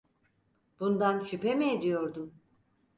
Bundan 0.79 1.19
şüphe 1.23 1.55
mi 1.55 1.69
ediyordum? 1.71 2.33